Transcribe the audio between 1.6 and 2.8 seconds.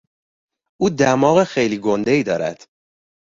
گندهای دارد.